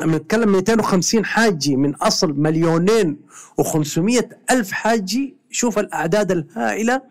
لما 0.00 0.16
نتكلم 0.16 0.52
250 0.52 1.24
حاجي 1.24 1.76
من 1.76 1.94
أصل 1.94 2.32
مليونين 2.32 3.16
و500 3.60 4.24
ألف 4.50 4.72
حاجي. 4.72 5.38
شوف 5.50 5.78
الأعداد 5.78 6.32
الهائلة 6.32 7.02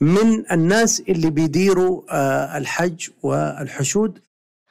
من 0.00 0.52
الناس 0.52 1.00
اللي 1.00 1.30
بيديروا 1.30 2.02
آه، 2.10 2.58
الحج 2.58 3.08
والحشود. 3.22 4.18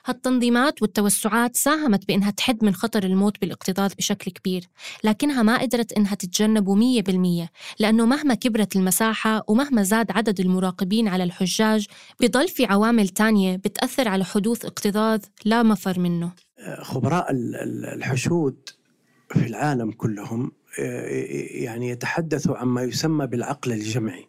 هالتنظيمات 0.05 0.81
والتوسعات 0.81 1.55
ساهمت 1.55 2.07
بإنها 2.07 2.31
تحد 2.31 2.63
من 2.63 2.75
خطر 2.75 3.03
الموت 3.03 3.41
بالاكتظاظ 3.41 3.93
بشكل 3.93 4.31
كبير 4.31 4.67
لكنها 5.03 5.43
ما 5.43 5.61
قدرت 5.61 5.93
إنها 5.93 6.15
تتجنبه 6.15 6.75
مية 6.75 7.01
بالمية 7.01 7.49
لأنه 7.79 8.05
مهما 8.05 8.33
كبرت 8.33 8.75
المساحة 8.75 9.43
ومهما 9.47 9.83
زاد 9.83 10.11
عدد 10.11 10.39
المراقبين 10.39 11.07
على 11.07 11.23
الحجاج 11.23 11.87
بضل 12.19 12.47
في 12.47 12.65
عوامل 12.65 13.09
تانية 13.09 13.55
بتأثر 13.55 14.07
على 14.07 14.25
حدوث 14.25 14.65
اكتظاظ 14.65 15.19
لا 15.45 15.63
مفر 15.63 15.99
منه. 15.99 16.46
خبراء 16.81 17.27
الحشود 17.31 18.69
في 19.31 19.47
العالم 19.47 19.91
كلهم 19.91 20.51
يعني 21.51 21.89
يتحدثوا 21.89 22.57
عما 22.57 22.83
يسمى 22.83 23.27
بالعقل 23.27 23.71
الجمعي. 23.71 24.27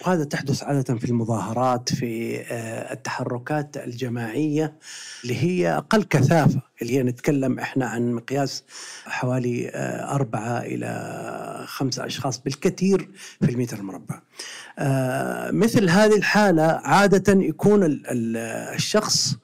وهذا 0.00 0.24
تحدث 0.24 0.62
عادة 0.62 0.94
في 0.94 1.04
المظاهرات 1.04 1.94
في 1.94 2.40
آه، 2.40 2.92
التحركات 2.92 3.76
الجماعية 3.76 4.74
اللي 5.22 5.36
هي 5.36 5.76
أقل 5.76 6.02
كثافة. 6.02 6.62
اللي 6.82 6.92
هي 6.92 7.02
نتكلم 7.02 7.58
إحنا 7.58 7.86
عن 7.86 8.12
مقياس 8.12 8.64
حوالي 9.04 9.68
آه، 9.68 10.14
أربعة 10.14 10.58
إلى 10.58 11.64
خمسة 11.66 12.06
أشخاص 12.06 12.38
بالكثير 12.38 13.08
في 13.40 13.50
المتر 13.50 13.76
المربع. 13.78 14.20
آه، 14.78 15.50
مثل 15.50 15.88
هذه 15.90 16.16
الحالة 16.16 16.62
عادة 16.62 17.32
يكون 17.32 18.02
الشخص 18.74 19.36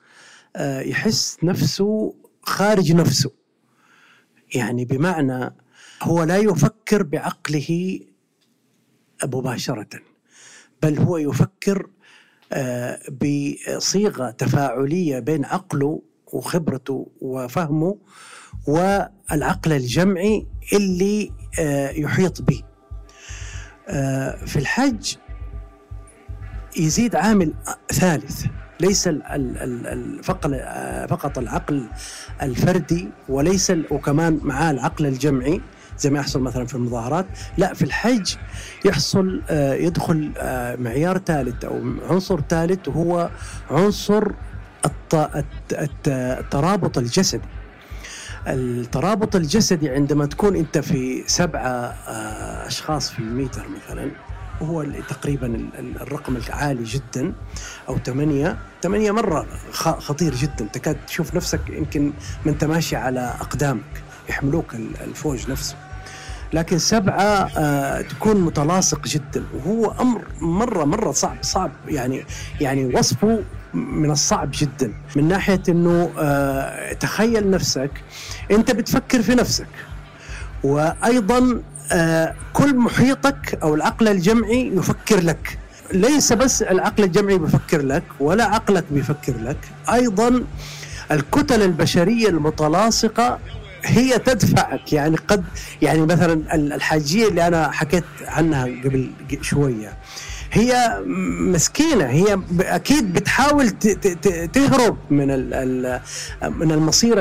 يحس 0.60 1.38
نفسه 1.42 2.14
خارج 2.42 2.92
نفسه. 2.92 3.30
يعني 4.54 4.84
بمعنى 4.84 5.54
هو 6.02 6.22
لا 6.22 6.36
يفكر 6.36 7.02
بعقله 7.02 8.00
مباشرة 9.24 9.88
بل 10.82 10.98
هو 10.98 11.16
يفكر 11.16 11.90
آه، 12.52 12.98
بصيغة 13.76 14.30
تفاعلية 14.30 15.18
بين 15.18 15.44
عقله 15.44 16.02
وخبرته 16.32 17.06
وفهمه 17.20 17.98
والعقل 18.66 19.72
الجمعي 19.72 20.46
اللي 20.72 21.32
آه، 21.58 21.90
يحيط 21.90 22.42
به. 22.42 22.62
آه، 23.88 24.44
في 24.44 24.58
الحج 24.58 25.16
يزيد 26.76 27.16
عامل 27.16 27.54
ثالث. 27.92 28.46
ليس 28.82 29.08
فقط 31.08 31.38
العقل 31.38 31.86
الفردي 32.42 33.08
وليس 33.28 33.72
وكمان 33.90 34.40
معاه 34.42 34.70
العقل 34.70 35.06
الجمعي 35.06 35.60
زي 35.98 36.10
ما 36.10 36.18
يحصل 36.18 36.40
مثلا 36.40 36.66
في 36.66 36.74
المظاهرات. 36.74 37.26
لا 37.58 37.74
في 37.74 37.82
الحج 37.82 38.34
يحصل 38.84 39.42
آه، 39.50 39.74
يدخل 39.74 40.32
آه، 40.38 40.76
معيار 40.76 41.18
ثالث 41.18 41.64
أو 41.64 41.80
عنصر 42.10 42.40
ثالث 42.48 42.88
وهو 42.88 43.30
عنصر 43.70 44.32
الترابط 45.64 46.98
الجسدي. 46.98 47.48
الترابط 48.46 49.36
الجسدي 49.36 49.90
عندما 49.90 50.26
تكون 50.26 50.56
أنت 50.56 50.78
في 50.78 51.24
سبعة 51.26 51.68
آه، 52.08 52.66
أشخاص 52.66 53.10
في 53.10 53.18
الميتر 53.18 53.66
مثلا 53.68 54.10
وهو 54.62 54.84
تقريبا 55.08 55.70
الرقم 56.00 56.36
العالي 56.36 56.84
جدا 56.84 57.32
أو 57.88 57.98
ثمانية. 57.98 58.58
ثمانية 58.82 59.10
مرة 59.10 59.46
خطير 59.72 60.34
جدا. 60.34 60.68
تكاد 60.72 60.96
تشوف 61.06 61.34
نفسك 61.34 61.60
يمكن 61.68 62.12
ما 62.46 62.52
انت 62.52 62.64
ماشي 62.64 62.96
على 62.96 63.34
أقدامك 63.40 64.02
يحملوك 64.28 64.74
الفوج 64.74 65.50
نفسه. 65.50 65.76
لكن 66.52 66.78
سبعة 66.78 67.50
آه 67.56 68.00
تكون 68.00 68.40
متلاصق 68.40 69.06
جدا. 69.06 69.44
وهو 69.54 69.90
أمر 69.90 70.24
مرة 70.40 70.84
مرة 70.84 71.12
صعب 71.12 71.36
صعب. 71.42 71.70
يعني 71.88 72.24
يعني 72.60 72.84
وصفه 72.86 73.42
من 73.74 74.10
الصعب 74.10 74.50
جدا. 74.54 74.94
من 75.16 75.28
ناحية 75.28 75.62
أنه 75.68 76.10
آه 76.18 76.92
تخيل 76.92 77.50
نفسك 77.50 77.90
أنت 78.50 78.70
بتفكر 78.70 79.22
في 79.22 79.34
نفسك. 79.34 79.66
وأيضا 80.64 81.62
كل 82.52 82.76
محيطك 82.76 83.58
أو 83.62 83.74
العقل 83.74 84.08
الجمعي 84.08 84.72
يفكر 84.76 85.20
لك. 85.20 85.58
ليس 85.92 86.32
بس 86.32 86.62
العقل 86.62 87.04
الجمعي 87.04 87.38
بيفكر 87.38 87.82
لك 87.82 88.02
ولا 88.20 88.44
عقلك 88.44 88.84
بيفكر 88.90 89.34
لك. 89.42 89.56
أيضا 89.92 90.44
الكتل 91.10 91.62
البشرية 91.62 92.28
المتلاصقة 92.28 93.38
هي 93.84 94.18
تدفعك. 94.18 94.92
يعني 94.92 95.16
قد 95.16 95.44
يعني 95.82 96.00
مثلا 96.00 96.54
الحاجية 96.54 97.28
اللي 97.28 97.46
أنا 97.46 97.70
حكيت 97.70 98.04
عنها 98.26 98.64
قبل 98.64 99.10
شوية. 99.40 99.92
هي 100.52 101.00
مسكينة. 101.52 102.04
هي 102.04 102.38
أكيد 102.60 103.12
بتحاول 103.12 103.70
تهرب 104.52 104.96
من 105.10 105.26
من 106.42 106.72
المصير 106.72 107.14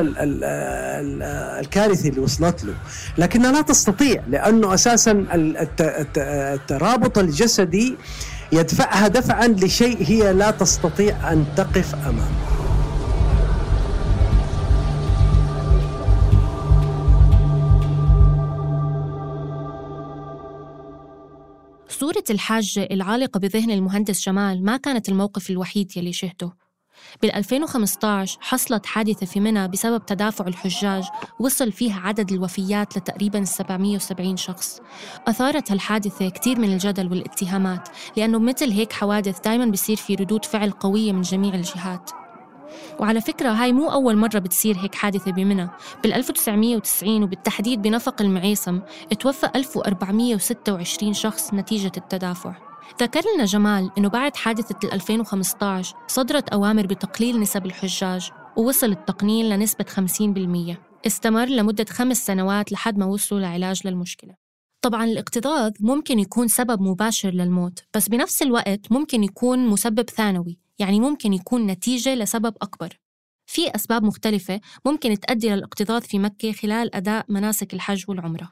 الكارثي 1.60 2.10
اللي 2.10 2.19
وصلت 2.21 2.63
له. 2.63 2.73
لكنها 3.17 3.51
لا 3.51 3.62
تستطيع 3.62 4.23
لأنه 4.29 4.73
أساسا 4.73 5.25
الترابط 6.17 7.17
الجسدي 7.17 7.95
يدفعها 8.51 9.08
دفعا 9.08 9.47
لشيء 9.47 9.97
هي 10.03 10.34
لا 10.34 10.51
تستطيع 10.51 11.32
أن 11.32 11.45
تقف 11.58 11.95
أمامه. 11.95 12.50
صورة 22.21 22.36
الحاجة 22.36 22.88
العالقة 22.91 23.39
بذهن 23.39 23.71
المهندس 23.71 24.25
جمال 24.25 24.65
ما 24.65 24.77
كانت 24.77 25.10
الموقف 25.10 25.49
الوحيد 25.49 25.97
يلي 25.97 26.13
شهده. 26.13 26.53
بال 27.21 27.36
2015 27.36 28.38
حصلت 28.41 28.86
حادثة 28.86 29.25
في 29.25 29.39
منى 29.39 29.67
بسبب 29.67 30.05
تدافع 30.05 30.47
الحجاج 30.47 31.03
وصل 31.39 31.71
فيها 31.71 31.99
عدد 31.99 32.31
الوفيات 32.31 32.97
لتقريبا 32.97 33.43
770 33.43 34.38
شخص. 34.38 34.79
أثارت 35.27 35.71
هالحادثة 35.71 36.29
كثير 36.29 36.60
من 36.60 36.73
الجدل 36.73 37.12
والاتهامات 37.12 37.89
لأنه 38.17 38.39
مثل 38.39 38.71
هيك 38.71 38.93
حوادث 38.93 39.39
دايما 39.39 39.65
بيصير 39.65 39.95
في 39.95 40.15
ردود 40.15 40.45
فعل 40.45 40.71
قوية 40.71 41.12
من 41.12 41.21
جميع 41.21 41.53
الجهات. 41.53 42.20
وعلى 42.99 43.21
فكرة 43.21 43.49
هاي 43.49 43.73
مو 43.73 43.91
أول 43.91 44.17
مرة 44.17 44.39
بتصير 44.39 44.77
هيك 44.77 44.95
حادثة 44.95 45.31
بمنى. 45.31 45.69
بال 46.03 46.13
1990 46.13 47.23
وبالتحديد 47.23 47.81
بنفق 47.81 48.21
المعيصم 48.21 48.81
توفى 49.19 49.49
1426 49.55 51.13
شخص 51.13 51.53
نتيجة 51.53 51.91
التدافع. 51.97 52.55
ذكر 53.01 53.21
لنا 53.36 53.45
جمال 53.45 53.91
أنه 53.97 54.10
بعد 54.10 54.36
حادثة 54.36 54.93
2015 54.93 55.95
صدرت 56.07 56.49
أوامر 56.49 56.88
بتقليل 56.88 57.39
نسب 57.39 57.65
الحجاج 57.65 58.31
ووصل 58.57 58.91
التقنين 58.91 59.49
لنسبة 59.49 59.86
50% 59.86 60.77
استمر 61.07 61.45
لمدة 61.45 61.86
خمس 61.89 62.17
سنوات 62.25 62.71
لحد 62.71 62.97
ما 62.97 63.05
وصلوا 63.05 63.41
لعلاج 63.41 63.88
للمشكلة. 63.88 64.36
طبعا 64.81 65.05
الاكتظاظ 65.05 65.71
ممكن 65.79 66.19
يكون 66.19 66.47
سبب 66.47 66.81
مباشر 66.81 67.29
للموت 67.29 67.84
بس 67.95 68.10
بنفس 68.10 68.41
الوقت 68.41 68.91
ممكن 68.91 69.23
يكون 69.23 69.67
مسبب 69.67 70.10
ثانوي. 70.10 70.60
يعني 70.81 70.99
ممكن 70.99 71.33
يكون 71.33 71.67
نتيجة 71.67 72.15
لسبب 72.15 72.55
أكبر. 72.61 72.97
في 73.45 73.75
أسباب 73.75 74.03
مختلفة 74.03 74.61
ممكن 74.85 75.19
تؤدي 75.19 75.49
للاكتظاظ 75.49 76.01
في 76.01 76.19
مكة 76.19 76.51
خلال 76.51 76.95
أداء 76.95 77.25
مناسك 77.29 77.73
الحج 77.73 78.03
والعمرة. 78.07 78.51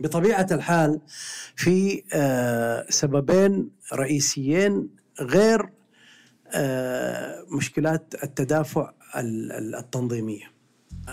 بطبيعة 0.00 0.46
الحال 0.52 1.00
في 1.56 2.02
آه، 2.14 2.86
سببين 2.90 3.70
رئيسيين 3.92 4.88
غير 5.20 5.68
آه، 6.52 7.44
مشكلات 7.48 8.14
التدافع 8.22 8.92
التنظيمية. 9.16 10.52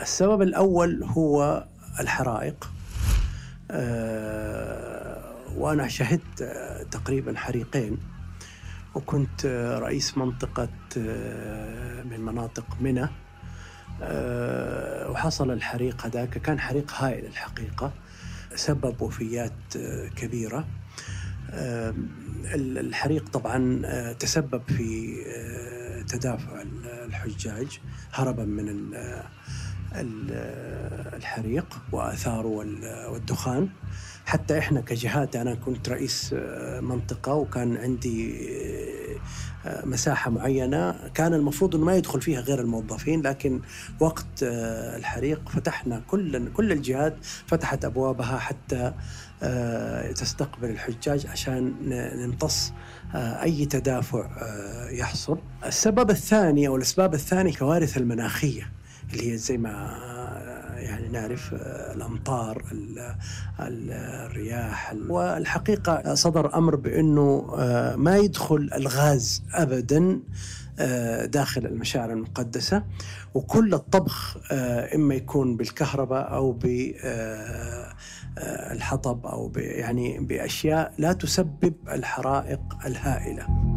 السبب 0.02 0.42
الأول 0.42 1.04
هو 1.04 1.66
الحرائق 2.00 2.72
آه، 3.72 5.36
وأنا 5.58 5.88
شهدت 5.88 6.44
تقريبا 6.92 7.38
حريقين. 7.38 8.15
وكنت 8.96 9.46
رئيس 9.82 10.18
منطقة 10.18 10.70
آه، 10.98 12.04
من 12.04 12.22
مناطق 12.22 12.66
منى 12.82 13.08
آه، 14.02 15.12
وحصل 15.12 15.52
الحريق 15.52 16.06
هذاك. 16.06 16.30
كان 16.30 16.60
حريق 16.60 16.92
هائل 16.94 17.26
الحقيقة 17.26 17.94
سبب 18.56 19.02
وفيات 19.02 19.52
آه، 19.78 20.08
كبيرة. 20.08 20.68
الحريق 22.56 23.30
طبعا 23.30 23.82
تسبب 24.14 24.62
في 24.68 25.16
تدافع 26.08 26.62
الحجاج 26.86 27.80
هربا 28.14 28.46
من 28.46 28.94
الحريق 31.14 31.82
وآثاره 31.92 32.48
والدخان. 33.12 33.70
حتى 34.26 34.58
إحنا 34.58 34.82
كجهات 34.82 35.36
أنا 35.36 35.56
كنت 35.56 35.90
رئيس 35.90 36.36
منطقة 36.82 37.34
وكان 37.34 37.78
عندي 37.78 38.36
مساحة 39.84 40.32
معينة 40.32 41.10
كان 41.14 41.34
المفروض 41.34 41.76
إنه 41.76 41.86
ما 41.86 41.96
يدخل 41.96 42.22
فيها 42.22 42.40
غير 42.42 42.60
الموظفين 42.60 43.22
لكن 43.22 43.62
وقت 44.00 44.26
الحريق 44.44 45.50
فتحنا 45.50 46.02
كل 46.08 46.52
كل 46.54 46.72
الجهات 46.72 47.16
فتحت 47.48 47.86
أبوابها 47.86 48.38
حتى 48.38 48.94
تستقبل 50.16 50.70
الحجاج 50.70 51.28
عشان 51.28 51.74
نمتص 52.16 52.74
أي 53.16 53.66
تدافع 53.66 54.30
يحصل. 54.92 55.38
السبب 55.66 56.10
الثاني 56.10 56.68
أو 56.68 56.76
الأسباب 56.76 57.14
الثانية 57.14 57.52
الكوارث 57.52 57.98
المناخية 57.98 58.72
اللي 59.14 59.32
هي 59.34 59.38
زي 59.38 59.58
ما 59.58 60.55
يعني 60.76 61.08
نعرف 61.08 61.54
الأمطار 61.96 62.66
الرياح 63.60 64.94
والحقيقة 65.10 66.14
صدر 66.14 66.56
أمر 66.56 66.76
بأنه 66.76 67.56
ما 67.98 68.18
يدخل 68.18 68.70
الغاز 68.76 69.44
ابدا 69.54 70.20
داخل 71.26 71.66
المشاعر 71.66 72.12
المقدسة 72.12 72.84
وكل 73.34 73.74
الطبخ 73.74 74.38
إما 74.96 75.16
يكون 75.16 75.58
بالكهرباء 75.58 76.34
أو 76.34 76.52
بالحطب 78.38 79.26
أو 79.26 79.52
يعني 79.56 80.20
بأشياء 80.20 80.94
لا 80.98 81.14
تسبب 81.14 81.74
الحرائق 81.88 82.62
الهائلة. 82.86 83.75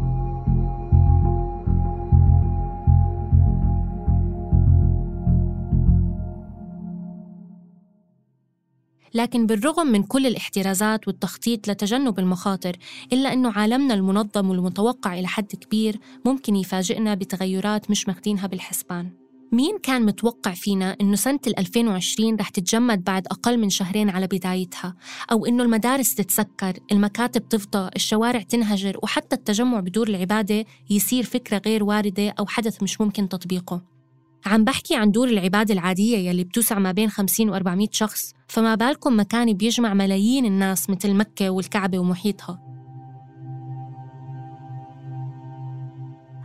لكن 9.13 9.45
بالرغم 9.45 9.87
من 9.87 10.03
كل 10.03 10.27
الاحترازات 10.27 11.07
والتخطيط 11.07 11.67
لتجنب 11.67 12.19
المخاطر 12.19 12.75
إلا 13.13 13.33
أنه 13.33 13.51
عالمنا 13.51 13.93
المنظم 13.93 14.49
والمتوقع 14.49 15.19
إلى 15.19 15.27
حد 15.27 15.47
كبير 15.47 15.99
ممكن 16.25 16.55
يفاجئنا 16.55 17.15
بتغيرات 17.15 17.91
مش 17.91 18.07
ماخدينها 18.07 18.47
بالحسبان. 18.47 19.09
مين 19.51 19.77
كان 19.77 20.05
متوقع 20.05 20.51
فينا 20.51 20.97
إنه 21.01 21.15
سنة 21.15 21.39
2020 21.57 22.35
رح 22.35 22.49
تتجمد 22.49 23.03
بعد 23.03 23.27
أقل 23.27 23.57
من 23.57 23.69
شهرين 23.69 24.09
على 24.09 24.27
بدايتها؟ 24.27 24.95
أو 25.31 25.45
إنه 25.45 25.63
المدارس 25.63 26.15
تتسكر 26.15 26.73
المكاتب 26.91 27.49
تفضى 27.49 27.89
الشوارع 27.95 28.41
تنهجر 28.41 28.99
وحتى 29.03 29.35
التجمع 29.35 29.79
بدور 29.79 30.07
العبادة 30.07 30.65
يصير 30.89 31.23
فكرة 31.23 31.61
غير 31.65 31.83
واردة 31.83 32.29
أو 32.39 32.45
حدث 32.45 32.83
مش 32.83 33.01
ممكن 33.01 33.29
تطبيقه؟ 33.29 33.98
عم 34.45 34.63
بحكي 34.63 34.95
عن 34.95 35.11
دور 35.11 35.27
العبادة 35.27 35.73
العادية 35.73 36.17
يلي 36.17 36.43
بتوسع 36.43 36.79
ما 36.79 36.91
بين 36.91 37.09
50 37.09 37.49
و 37.49 37.55
400 37.55 37.87
شخص 37.91 38.33
فما 38.47 38.75
بالكم 38.75 39.19
مكان 39.19 39.53
بيجمع 39.53 39.93
ملايين 39.93 40.45
الناس 40.45 40.89
مثل 40.89 41.13
مكة 41.13 41.49
والكعبة 41.49 41.99
ومحيطها. 41.99 42.69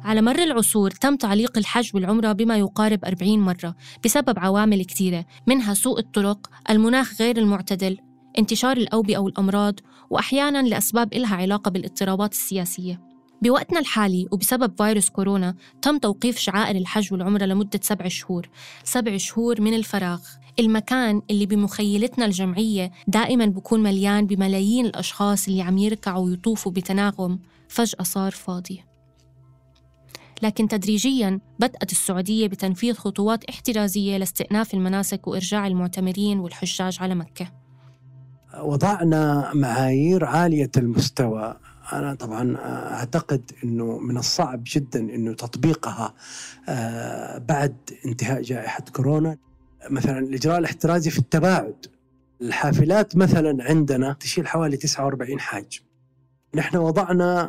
على 0.05 0.23
مر 0.23 0.39
العصور 0.43 0.91
تم 0.91 1.17
تعليق 1.17 1.59
الحج 1.59 1.91
والعمرة 1.95 2.33
بما 2.33 2.57
يقارب 2.57 3.05
40 3.05 3.41
مرة 3.41 3.75
بسبب 4.05 4.39
عوامل 4.39 4.85
كثيرة 4.85 5.25
منها 5.47 5.75
سوء 5.75 5.99
الطرق، 5.99 6.51
المناخ 6.71 7.21
غير 7.21 7.37
المعتدل، 7.39 7.99
انتشار 8.39 8.77
الأوبئة 8.77 9.19
والأمراض 9.19 9.75
وأحياناً 10.11 10.63
لأسباب 10.63 11.13
إلها 11.13 11.37
علاقة 11.37 11.71
بالاضطرابات 11.71 12.33
السياسية. 12.33 13.14
بوقتنا 13.45 13.81
الحالي 13.81 14.29
وبسبب 14.31 14.73
فيروس 14.77 15.09
كورونا 15.09 15.55
تم 15.83 15.99
توقيف 15.99 16.39
شعائر 16.39 16.77
الحج 16.77 17.13
والعمرة 17.13 17.45
لمدة 17.45 17.81
سبع 17.83 18.09
شهور. 18.09 18.49
سبع 18.85 19.17
شهور 19.17 19.61
من 19.61 19.75
الفراغ. 19.75 20.21
المكان 20.61 21.23
اللي 21.31 21.47
بمخيلتنا 21.47 22.25
الجمعية 22.25 22.91
دائما 23.07 23.47
بكون 23.47 23.83
مليان 23.83 24.27
بملايين 24.27 24.87
الأشخاص 24.87 25.49
اللي 25.49 25.63
عم 25.63 25.79
يركعوا 25.79 26.25
ويطوفوا 26.25 26.73
بتناغم. 26.73 27.39
فجأة 27.69 28.03
صار 28.03 28.33
فاضي. 28.33 28.85
لكن 30.43 30.69
تدريجيا 30.69 31.41
بدأت 31.59 31.93
السعودية 31.93 32.47
بتنفيذ 32.47 32.95
خطوات 32.95 33.45
احترازية 33.45 34.17
لاستئناف 34.17 34.75
المناسك 34.75 35.27
وإرجاع 35.27 35.67
المعتمرين 35.67 36.39
والحجاج 36.39 36.99
على 37.01 37.15
مكة. 37.15 37.53
وضعنا 38.63 39.51
معايير 39.55 40.25
عالية 40.25 40.71
المستوى. 40.77 41.57
أنا 41.93 42.15
طبعا 42.15 42.57
أعتقد 42.95 43.51
أنه 43.65 43.99
من 43.99 44.17
الصعب 44.17 44.63
جدا 44.67 45.01
أنه 45.01 45.35
تطبيقها 45.35 46.15
بعد 47.39 47.77
انتهاء 48.07 48.43
جائحة 48.43 48.85
كورونا. 48.93 49.39
مثلا 49.91 50.19
الإجراء 50.19 50.59
الاحترازي 50.59 51.11
في 51.11 51.19
التباعد. 51.19 51.87
الحافلات 52.43 53.17
مثلا 53.17 53.65
عندنا 53.65 54.13
تشيل 54.13 54.47
حوالي 54.47 54.77
49 54.77 55.41
حاج. 55.41 55.83
نحن 56.55 56.77
وضعنا 56.77 57.41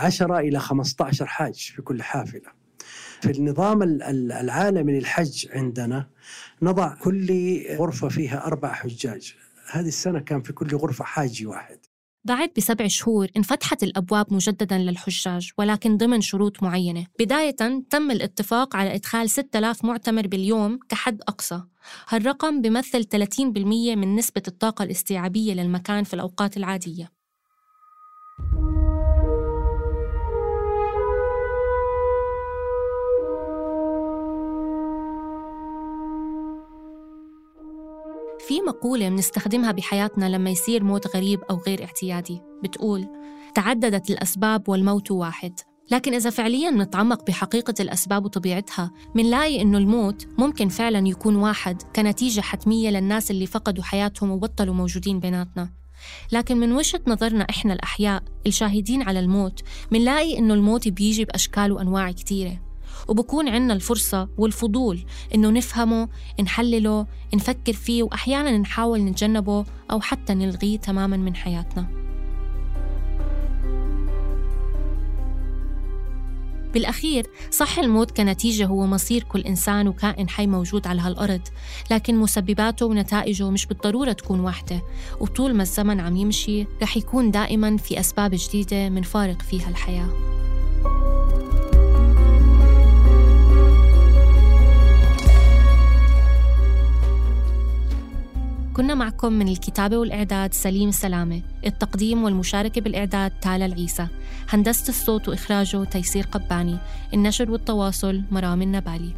10 0.00 0.38
إلى 0.38 0.58
15 0.58 1.26
حاج 1.26 1.54
في 1.54 1.82
كل 1.82 2.02
حافلة. 2.02 2.62
في 3.20 3.30
النظام 3.30 3.82
العالمي 3.82 4.98
للحج 4.98 5.46
عندنا 5.52 6.08
نضع 6.62 6.94
كل 6.94 7.60
غرفة 7.76 8.08
فيها 8.08 8.46
أربع 8.46 8.72
حجاج. 8.72 9.34
هذه 9.70 9.88
السنة 9.88 10.20
كان 10.20 10.42
في 10.42 10.52
كل 10.52 10.76
غرفة 10.76 11.04
حاجي 11.04 11.46
واحد. 11.46 11.78
بعد 12.24 12.50
بسبع 12.56 12.86
شهور 12.86 13.28
انفتحت 13.36 13.82
الأبواب 13.82 14.32
مجددا 14.34 14.78
للحجاج 14.78 15.50
ولكن 15.58 15.96
ضمن 15.96 16.20
شروط 16.20 16.62
معينة. 16.62 17.06
بداية 17.18 17.56
تم 17.90 18.10
الاتفاق 18.10 18.76
على 18.76 18.94
إدخال 18.94 19.30
6000 19.30 19.84
معتمر 19.84 20.26
باليوم 20.26 20.78
كحد 20.88 21.20
أقصى. 21.28 21.62
هالرقم 22.08 22.60
بيمثل 22.62 23.04
30% 23.04 23.96
من 23.96 24.16
نسبة 24.16 24.42
الطاقة 24.48 24.82
الاستيعابية 24.82 25.54
للمكان 25.54 26.04
في 26.04 26.14
الأوقات 26.14 26.56
العادية. 26.56 27.12
في 38.52 38.60
مقولة 38.60 39.08
بنستخدمها 39.08 39.72
بحياتنا 39.72 40.28
لما 40.28 40.50
يصير 40.50 40.84
موت 40.84 41.16
غريب 41.16 41.40
أو 41.50 41.56
غير 41.66 41.84
اعتيادي 41.84 42.40
بتقول 42.62 43.06
تعددت 43.54 44.10
الأسباب 44.10 44.68
والموت 44.68 45.10
واحد. 45.10 45.52
لكن 45.90 46.14
إذا 46.14 46.30
فعلياً 46.30 46.70
نتعمق 46.70 47.26
بحقيقة 47.26 47.74
الأسباب 47.80 48.24
وطبيعتها 48.24 48.90
منلاقي 49.14 49.62
إنه 49.62 49.78
الموت 49.78 50.26
ممكن 50.38 50.68
فعلاً 50.68 51.08
يكون 51.08 51.36
واحد 51.36 51.82
كنتيجة 51.96 52.40
حتمية 52.40 52.90
للناس 52.90 53.30
اللي 53.30 53.46
فقدوا 53.46 53.84
حياتهم 53.84 54.30
وبطلوا 54.30 54.74
موجودين 54.74 55.20
بيناتنا. 55.20 55.70
لكن 56.32 56.56
من 56.56 56.72
وجهة 56.72 57.00
نظرنا 57.06 57.46
إحنا 57.50 57.72
الأحياء 57.72 58.22
الشاهدين 58.46 59.02
على 59.02 59.20
الموت 59.20 59.60
منلاقي 59.90 60.38
إنه 60.38 60.54
الموت 60.54 60.88
بيجي 60.88 61.24
بأشكال 61.24 61.72
وأنواع 61.72 62.12
كتيرة. 62.12 62.71
وبكون 63.08 63.48
عنا 63.48 63.74
الفرصة 63.74 64.28
والفضول 64.38 65.04
إنه 65.34 65.50
نفهمه 65.50 66.08
نحلله 66.42 67.06
نفكر 67.34 67.72
فيه 67.72 68.02
وأحيانا 68.02 68.58
نحاول 68.58 69.00
نتجنبه 69.00 69.64
أو 69.90 70.00
حتى 70.00 70.34
نلغيه 70.34 70.78
تماما 70.78 71.16
من 71.16 71.36
حياتنا. 71.36 72.02
بالأخير 76.72 77.26
صح 77.50 77.78
الموت 77.78 78.10
كنتيجة 78.10 78.66
هو 78.66 78.86
مصير 78.86 79.22
كل 79.22 79.40
إنسان 79.40 79.88
وكائن 79.88 80.28
حي 80.28 80.46
موجود 80.46 80.86
على 80.86 81.00
هالأرض 81.00 81.40
لكن 81.90 82.16
مسبباته 82.16 82.86
ونتائجه 82.86 83.50
مش 83.50 83.66
بالضرورة 83.66 84.12
تكون 84.12 84.40
واحدة 84.40 84.82
وطول 85.20 85.54
ما 85.54 85.62
الزمن 85.62 86.00
عم 86.00 86.16
يمشي 86.16 86.66
رح 86.82 86.96
يكون 86.96 87.30
دائما 87.30 87.76
في 87.76 88.00
أسباب 88.00 88.30
جديدة 88.34 88.88
منفارق 88.88 89.42
فيها 89.42 89.68
الحياة. 89.68 90.08
كنا 98.76 98.94
معكم 98.94 99.32
من 99.32 99.48
الكتابة 99.48 99.96
والإعداد 99.96 100.54
سليم 100.54 100.90
سلامة 100.90 101.42
التقديم 101.66 102.24
والمشاركة 102.24 102.80
بالإعداد 102.80 103.32
تالا 103.40 103.66
العيسى 103.66 104.06
هندسة 104.48 104.88
الصوت 104.88 105.28
وإخراجه 105.28 105.84
تيسير 105.84 106.26
قباني 106.26 106.78
النشر 107.14 107.50
والتواصل 107.50 108.22
مرام 108.30 108.62
النبالي. 108.62 109.12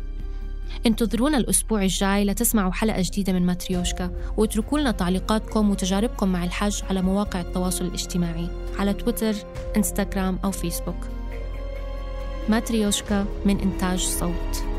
انتظرونا 0.86 1.38
الأسبوع 1.38 1.82
الجاي 1.82 2.24
لتسمعوا 2.24 2.72
حلقة 2.72 3.02
جديدة 3.02 3.32
من 3.32 3.46
ماتريوشكا 3.46 4.10
واتركوا 4.36 4.78
لنا 4.78 4.90
تعليقاتكم 4.90 5.70
وتجاربكم 5.70 6.28
مع 6.28 6.44
الحج 6.44 6.82
على 6.90 7.02
مواقع 7.02 7.40
التواصل 7.40 7.84
الاجتماعي 7.84 8.48
على 8.78 8.94
تويتر، 8.94 9.34
إنستغرام 9.76 10.38
أو 10.44 10.50
فيسبوك. 10.50 11.06
ماتريوشكا 12.48 13.26
من 13.46 13.60
إنتاج 13.60 13.98
صوت. 13.98 14.73